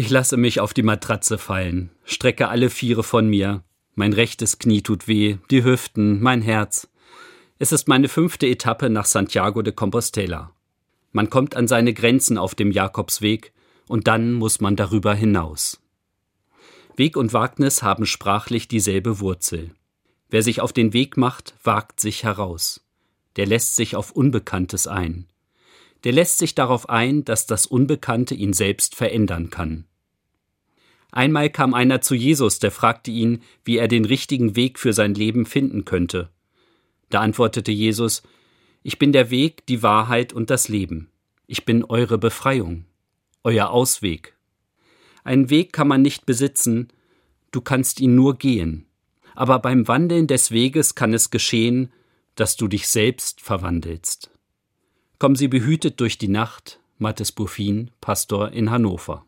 Ich 0.00 0.08
lasse 0.08 0.38
mich 0.38 0.60
auf 0.60 0.72
die 0.72 0.82
Matratze 0.82 1.36
fallen, 1.36 1.90
strecke 2.04 2.48
alle 2.48 2.70
Viere 2.70 3.02
von 3.02 3.28
mir. 3.28 3.64
Mein 3.94 4.14
rechtes 4.14 4.58
Knie 4.58 4.80
tut 4.80 5.08
weh, 5.08 5.36
die 5.50 5.62
Hüften, 5.62 6.22
mein 6.22 6.40
Herz. 6.40 6.88
Es 7.58 7.70
ist 7.70 7.86
meine 7.86 8.08
fünfte 8.08 8.46
Etappe 8.46 8.88
nach 8.88 9.04
Santiago 9.04 9.60
de 9.60 9.74
Compostela. 9.74 10.52
Man 11.12 11.28
kommt 11.28 11.54
an 11.54 11.68
seine 11.68 11.92
Grenzen 11.92 12.38
auf 12.38 12.54
dem 12.54 12.70
Jakobsweg 12.70 13.52
und 13.88 14.06
dann 14.06 14.32
muss 14.32 14.62
man 14.62 14.74
darüber 14.74 15.12
hinaus. 15.12 15.82
Weg 16.96 17.18
und 17.18 17.34
Wagnis 17.34 17.82
haben 17.82 18.06
sprachlich 18.06 18.68
dieselbe 18.68 19.20
Wurzel. 19.20 19.74
Wer 20.30 20.42
sich 20.42 20.62
auf 20.62 20.72
den 20.72 20.94
Weg 20.94 21.18
macht, 21.18 21.56
wagt 21.62 22.00
sich 22.00 22.24
heraus. 22.24 22.86
Der 23.36 23.44
lässt 23.44 23.76
sich 23.76 23.96
auf 23.96 24.12
Unbekanntes 24.12 24.86
ein 24.86 25.26
der 26.04 26.12
lässt 26.12 26.38
sich 26.38 26.54
darauf 26.54 26.88
ein, 26.88 27.24
dass 27.24 27.46
das 27.46 27.66
Unbekannte 27.66 28.34
ihn 28.34 28.52
selbst 28.52 28.94
verändern 28.94 29.50
kann. 29.50 29.86
Einmal 31.12 31.50
kam 31.50 31.74
einer 31.74 32.00
zu 32.00 32.14
Jesus, 32.14 32.58
der 32.58 32.70
fragte 32.70 33.10
ihn, 33.10 33.42
wie 33.64 33.78
er 33.78 33.88
den 33.88 34.04
richtigen 34.04 34.56
Weg 34.56 34.78
für 34.78 34.92
sein 34.92 35.14
Leben 35.14 35.46
finden 35.46 35.84
könnte. 35.84 36.30
Da 37.08 37.20
antwortete 37.20 37.72
Jesus 37.72 38.22
Ich 38.82 38.98
bin 38.98 39.12
der 39.12 39.30
Weg, 39.30 39.66
die 39.66 39.82
Wahrheit 39.82 40.32
und 40.32 40.50
das 40.50 40.68
Leben. 40.68 41.10
Ich 41.46 41.64
bin 41.64 41.84
eure 41.84 42.16
Befreiung, 42.16 42.84
euer 43.42 43.70
Ausweg. 43.70 44.36
Einen 45.24 45.50
Weg 45.50 45.72
kann 45.72 45.88
man 45.88 46.02
nicht 46.02 46.26
besitzen, 46.26 46.88
du 47.50 47.60
kannst 47.60 48.00
ihn 48.00 48.14
nur 48.14 48.38
gehen. 48.38 48.86
Aber 49.34 49.58
beim 49.58 49.88
Wandeln 49.88 50.26
des 50.26 50.50
Weges 50.50 50.94
kann 50.94 51.12
es 51.12 51.30
geschehen, 51.30 51.92
dass 52.36 52.56
du 52.56 52.68
dich 52.68 52.88
selbst 52.88 53.40
verwandelst. 53.40 54.30
Kommen 55.18 55.36
Sie 55.36 55.48
behütet 55.48 56.00
durch 56.00 56.18
die 56.18 56.28
Nacht, 56.28 56.80
Mattes 56.98 57.32
Buffin, 57.32 57.90
Pastor 58.00 58.52
in 58.52 58.70
Hannover. 58.70 59.26